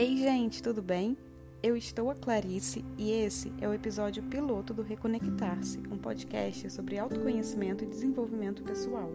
Ei, 0.00 0.16
gente, 0.16 0.62
tudo 0.62 0.80
bem? 0.80 1.14
Eu 1.62 1.76
estou 1.76 2.10
a 2.10 2.14
Clarice 2.14 2.82
e 2.96 3.10
esse 3.10 3.52
é 3.60 3.68
o 3.68 3.74
episódio 3.74 4.22
piloto 4.22 4.72
do 4.72 4.80
Reconectar-se, 4.80 5.76
um 5.90 5.98
podcast 5.98 6.70
sobre 6.70 6.98
autoconhecimento 6.98 7.84
e 7.84 7.86
desenvolvimento 7.86 8.62
pessoal. 8.62 9.12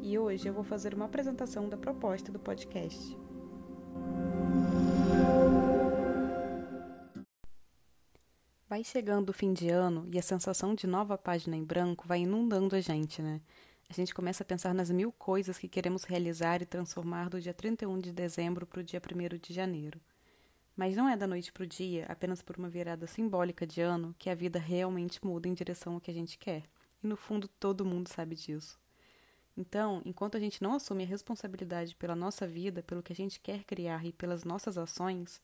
E 0.00 0.18
hoje 0.18 0.48
eu 0.48 0.54
vou 0.54 0.64
fazer 0.64 0.94
uma 0.94 1.04
apresentação 1.04 1.68
da 1.68 1.76
proposta 1.76 2.32
do 2.32 2.38
podcast. 2.38 3.14
Vai 8.66 8.82
chegando 8.84 9.28
o 9.28 9.34
fim 9.34 9.52
de 9.52 9.68
ano 9.68 10.08
e 10.10 10.18
a 10.18 10.22
sensação 10.22 10.74
de 10.74 10.86
nova 10.86 11.18
página 11.18 11.56
em 11.56 11.62
branco 11.62 12.08
vai 12.08 12.20
inundando 12.20 12.74
a 12.74 12.80
gente, 12.80 13.20
né? 13.20 13.42
A 13.86 13.92
gente 13.92 14.14
começa 14.14 14.42
a 14.42 14.46
pensar 14.46 14.72
nas 14.72 14.90
mil 14.90 15.12
coisas 15.12 15.58
que 15.58 15.68
queremos 15.68 16.04
realizar 16.04 16.62
e 16.62 16.64
transformar 16.64 17.28
do 17.28 17.38
dia 17.38 17.52
31 17.52 17.98
de 17.98 18.10
dezembro 18.10 18.66
para 18.66 18.80
o 18.80 18.82
dia 18.82 18.98
1 18.98 19.36
de 19.36 19.52
janeiro. 19.52 20.00
Mas 20.82 20.96
não 20.96 21.08
é 21.08 21.16
da 21.16 21.28
noite 21.28 21.52
para 21.52 21.62
o 21.62 21.66
dia, 21.66 22.06
apenas 22.08 22.42
por 22.42 22.56
uma 22.56 22.68
virada 22.68 23.06
simbólica 23.06 23.64
de 23.64 23.80
ano, 23.80 24.16
que 24.18 24.28
a 24.28 24.34
vida 24.34 24.58
realmente 24.58 25.24
muda 25.24 25.46
em 25.46 25.54
direção 25.54 25.94
ao 25.94 26.00
que 26.00 26.10
a 26.10 26.14
gente 26.14 26.36
quer. 26.36 26.64
E 27.00 27.06
no 27.06 27.16
fundo 27.16 27.46
todo 27.46 27.84
mundo 27.84 28.08
sabe 28.08 28.34
disso. 28.34 28.80
Então, 29.56 30.02
enquanto 30.04 30.36
a 30.36 30.40
gente 30.40 30.60
não 30.60 30.74
assume 30.74 31.04
a 31.04 31.06
responsabilidade 31.06 31.94
pela 31.94 32.16
nossa 32.16 32.48
vida, 32.48 32.82
pelo 32.82 33.00
que 33.00 33.12
a 33.12 33.14
gente 33.14 33.38
quer 33.38 33.62
criar 33.62 34.04
e 34.04 34.12
pelas 34.12 34.42
nossas 34.42 34.76
ações, 34.76 35.40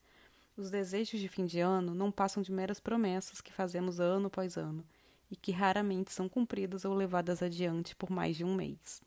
os 0.57 0.69
desejos 0.69 1.21
de 1.21 1.29
fim 1.29 1.45
de 1.45 1.61
ano 1.61 1.95
não 1.95 2.11
passam 2.11 2.43
de 2.43 2.51
meras 2.51 2.81
promessas 2.81 3.39
que 3.39 3.53
fazemos 3.53 3.97
ano 4.01 4.27
após 4.27 4.57
ano 4.57 4.85
e 5.31 5.37
que 5.37 5.53
raramente 5.53 6.11
são 6.11 6.27
cumpridas 6.27 6.83
ou 6.83 6.93
levadas 6.93 7.41
adiante 7.41 7.95
por 7.95 8.09
mais 8.09 8.35
de 8.35 8.43
um 8.43 8.53
mês. 8.53 9.01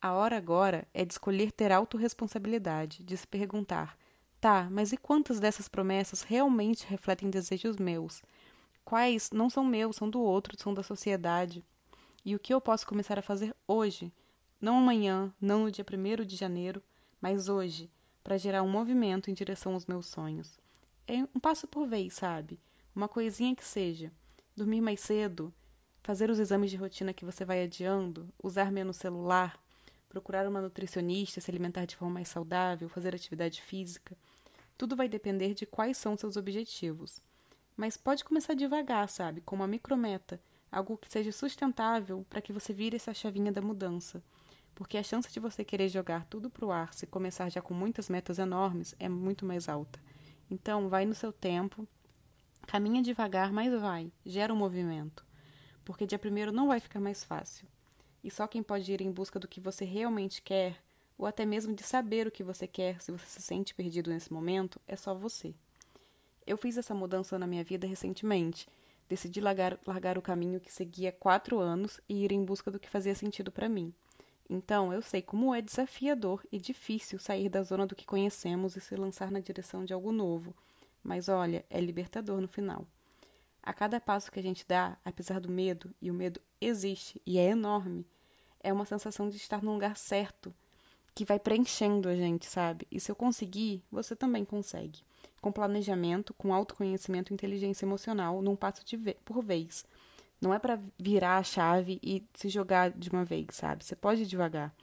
A 0.00 0.14
hora 0.14 0.34
agora 0.34 0.88
é 0.94 1.04
de 1.04 1.12
escolher 1.12 1.52
ter 1.52 1.70
autorresponsabilidade, 1.70 3.04
de 3.04 3.14
se 3.18 3.26
perguntar 3.26 3.98
Tá, 4.42 4.66
mas 4.72 4.92
e 4.92 4.96
quantas 4.96 5.38
dessas 5.38 5.68
promessas 5.68 6.22
realmente 6.22 6.84
refletem 6.88 7.30
desejos 7.30 7.76
meus? 7.76 8.20
Quais 8.84 9.30
não 9.30 9.48
são 9.48 9.64
meus, 9.64 9.94
são 9.94 10.10
do 10.10 10.20
outro, 10.20 10.60
são 10.60 10.74
da 10.74 10.82
sociedade? 10.82 11.64
E 12.24 12.34
o 12.34 12.40
que 12.40 12.52
eu 12.52 12.60
posso 12.60 12.84
começar 12.84 13.16
a 13.16 13.22
fazer 13.22 13.54
hoje? 13.68 14.12
Não 14.60 14.78
amanhã, 14.78 15.32
não 15.40 15.60
no 15.60 15.70
dia 15.70 15.86
1 15.88 16.24
de 16.24 16.34
janeiro, 16.34 16.82
mas 17.20 17.48
hoje, 17.48 17.88
para 18.24 18.36
gerar 18.36 18.64
um 18.64 18.68
movimento 18.68 19.30
em 19.30 19.32
direção 19.32 19.74
aos 19.74 19.86
meus 19.86 20.06
sonhos. 20.06 20.58
É 21.06 21.18
um 21.32 21.38
passo 21.38 21.68
por 21.68 21.86
vez, 21.86 22.14
sabe? 22.14 22.58
Uma 22.96 23.06
coisinha 23.06 23.54
que 23.54 23.64
seja. 23.64 24.10
Dormir 24.56 24.80
mais 24.80 24.98
cedo, 24.98 25.54
fazer 26.02 26.30
os 26.30 26.40
exames 26.40 26.68
de 26.68 26.76
rotina 26.76 27.12
que 27.12 27.24
você 27.24 27.44
vai 27.44 27.62
adiando, 27.62 28.28
usar 28.42 28.72
menos 28.72 28.96
celular, 28.96 29.56
procurar 30.08 30.48
uma 30.48 30.60
nutricionista, 30.60 31.40
se 31.40 31.48
alimentar 31.48 31.84
de 31.84 31.94
forma 31.94 32.14
mais 32.14 32.26
saudável, 32.26 32.88
fazer 32.88 33.14
atividade 33.14 33.62
física. 33.62 34.16
Tudo 34.82 34.96
vai 34.96 35.08
depender 35.08 35.54
de 35.54 35.64
quais 35.64 35.96
são 35.96 36.16
seus 36.16 36.36
objetivos. 36.36 37.22
Mas 37.76 37.96
pode 37.96 38.24
começar 38.24 38.54
devagar, 38.54 39.08
sabe? 39.08 39.40
Com 39.40 39.54
uma 39.54 39.68
micrometa, 39.68 40.42
algo 40.72 40.98
que 40.98 41.08
seja 41.08 41.30
sustentável 41.30 42.26
para 42.28 42.42
que 42.42 42.52
você 42.52 42.72
vire 42.72 42.96
essa 42.96 43.14
chavinha 43.14 43.52
da 43.52 43.62
mudança. 43.62 44.20
Porque 44.74 44.98
a 44.98 45.02
chance 45.04 45.32
de 45.32 45.38
você 45.38 45.64
querer 45.64 45.88
jogar 45.88 46.24
tudo 46.24 46.50
para 46.50 46.66
o 46.66 46.72
ar 46.72 46.92
se 46.92 47.06
começar 47.06 47.48
já 47.48 47.62
com 47.62 47.72
muitas 47.72 48.08
metas 48.08 48.40
enormes 48.40 48.92
é 48.98 49.08
muito 49.08 49.46
mais 49.46 49.68
alta. 49.68 50.00
Então, 50.50 50.88
vai 50.88 51.06
no 51.06 51.14
seu 51.14 51.32
tempo, 51.32 51.86
caminha 52.66 53.00
devagar, 53.00 53.52
mas 53.52 53.72
vai, 53.80 54.10
gera 54.26 54.52
um 54.52 54.56
movimento. 54.56 55.24
Porque 55.84 56.08
dia 56.08 56.18
primeiro 56.18 56.50
não 56.50 56.66
vai 56.66 56.80
ficar 56.80 56.98
mais 56.98 57.22
fácil 57.22 57.68
e 58.24 58.30
só 58.30 58.46
quem 58.46 58.62
pode 58.62 58.92
ir 58.92 59.00
em 59.00 59.10
busca 59.10 59.38
do 59.38 59.48
que 59.48 59.60
você 59.60 59.84
realmente 59.84 60.40
quer, 60.42 60.82
ou 61.16 61.26
até 61.26 61.44
mesmo 61.44 61.74
de 61.74 61.82
saber 61.82 62.26
o 62.26 62.30
que 62.30 62.42
você 62.42 62.66
quer 62.66 63.00
se 63.00 63.12
você 63.12 63.26
se 63.26 63.42
sente 63.42 63.74
perdido 63.74 64.10
nesse 64.10 64.32
momento, 64.32 64.80
é 64.86 64.96
só 64.96 65.14
você. 65.14 65.54
Eu 66.46 66.56
fiz 66.56 66.76
essa 66.76 66.94
mudança 66.94 67.38
na 67.38 67.46
minha 67.46 67.62
vida 67.62 67.86
recentemente. 67.86 68.68
Decidi 69.08 69.40
largar, 69.40 69.78
largar 69.86 70.18
o 70.18 70.22
caminho 70.22 70.60
que 70.60 70.72
seguia 70.72 71.12
quatro 71.12 71.58
anos 71.58 72.00
e 72.08 72.24
ir 72.24 72.32
em 72.32 72.44
busca 72.44 72.70
do 72.70 72.80
que 72.80 72.88
fazia 72.88 73.14
sentido 73.14 73.52
para 73.52 73.68
mim. 73.68 73.92
Então, 74.48 74.92
eu 74.92 75.00
sei 75.00 75.22
como 75.22 75.54
é 75.54 75.62
desafiador 75.62 76.44
e 76.50 76.58
difícil 76.58 77.18
sair 77.18 77.48
da 77.48 77.62
zona 77.62 77.86
do 77.86 77.94
que 77.94 78.04
conhecemos 78.04 78.76
e 78.76 78.80
se 78.80 78.94
lançar 78.96 79.30
na 79.30 79.40
direção 79.40 79.84
de 79.84 79.92
algo 79.92 80.12
novo. 80.12 80.54
Mas 81.02 81.28
olha, 81.28 81.64
é 81.70 81.80
libertador 81.80 82.40
no 82.40 82.48
final. 82.48 82.86
A 83.62 83.72
cada 83.72 84.00
passo 84.00 84.30
que 84.30 84.40
a 84.40 84.42
gente 84.42 84.66
dá, 84.66 84.98
apesar 85.04 85.40
do 85.40 85.48
medo, 85.48 85.94
e 86.02 86.10
o 86.10 86.14
medo 86.14 86.40
existe 86.60 87.22
e 87.24 87.38
é 87.38 87.50
enorme, 87.50 88.04
é 88.60 88.72
uma 88.72 88.84
sensação 88.84 89.28
de 89.28 89.36
estar 89.36 89.62
no 89.62 89.72
lugar 89.72 89.96
certo, 89.96 90.54
que 91.14 91.24
vai 91.24 91.38
preenchendo 91.38 92.08
a 92.08 92.16
gente, 92.16 92.46
sabe? 92.46 92.86
E 92.90 92.98
se 92.98 93.10
eu 93.10 93.16
conseguir, 93.16 93.82
você 93.90 94.16
também 94.16 94.44
consegue. 94.44 95.00
Com 95.40 95.52
planejamento, 95.52 96.32
com 96.34 96.54
autoconhecimento 96.54 97.32
e 97.32 97.34
inteligência 97.34 97.84
emocional, 97.84 98.40
num 98.40 98.56
passo 98.56 98.84
de 98.84 98.96
ve 98.96 99.16
por 99.24 99.42
vez. 99.42 99.84
Não 100.40 100.52
é 100.54 100.58
para 100.58 100.80
virar 100.98 101.38
a 101.38 101.42
chave 101.42 102.00
e 102.02 102.24
se 102.34 102.48
jogar 102.48 102.90
de 102.90 103.10
uma 103.10 103.24
vez, 103.24 103.46
sabe? 103.52 103.84
Você 103.84 103.94
pode 103.94 104.26
devagar. 104.26 104.74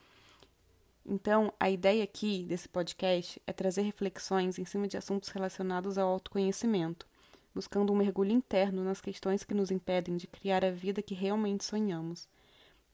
Então, 1.05 1.51
a 1.59 1.69
ideia 1.69 2.03
aqui 2.03 2.43
desse 2.43 2.69
podcast 2.69 3.41
é 3.47 3.51
trazer 3.51 3.81
reflexões 3.81 4.59
em 4.59 4.65
cima 4.65 4.87
de 4.87 4.95
assuntos 4.95 5.29
relacionados 5.29 5.97
ao 5.97 6.09
autoconhecimento, 6.09 7.07
buscando 7.53 7.91
um 7.91 7.95
mergulho 7.95 8.31
interno 8.31 8.83
nas 8.83 9.01
questões 9.01 9.43
que 9.43 9.55
nos 9.55 9.71
impedem 9.71 10.17
de 10.17 10.27
criar 10.27 10.63
a 10.63 10.69
vida 10.69 11.01
que 11.01 11.15
realmente 11.15 11.63
sonhamos 11.63 12.27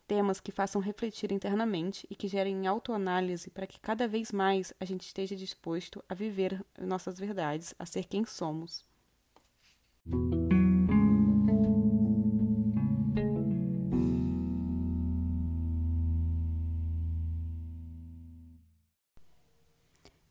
temas 0.08 0.40
que 0.40 0.52
façam 0.52 0.82
refletir 0.82 1.32
internamente 1.32 2.08
e 2.10 2.16
que 2.16 2.28
gerem 2.28 2.68
autoanálise 2.68 3.50
para 3.50 3.68
que 3.68 3.80
cada 3.80 4.08
vez 4.08 4.32
mais 4.32 4.74
a 4.80 4.86
gente 4.86 5.02
esteja 5.02 5.36
disposto 5.36 6.04
a 6.08 6.14
viver 6.14 6.64
nossas 6.80 7.20
verdades, 7.20 7.74
a 7.78 7.86
ser 7.86 8.06
quem 8.06 8.26
somos. 8.26 8.86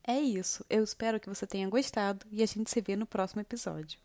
É 0.07 0.19
isso. 0.19 0.63
Eu 0.69 0.83
espero 0.83 1.19
que 1.19 1.27
você 1.27 1.47
tenha 1.47 1.67
gostado 1.67 2.25
e 2.31 2.43
a 2.43 2.45
gente 2.45 2.69
se 2.69 2.79
vê 2.79 2.95
no 2.95 3.07
próximo 3.07 3.41
episódio. 3.41 4.04